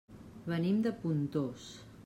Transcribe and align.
Venim 0.53 0.79
de 0.87 0.95
Pontós. 1.03 1.71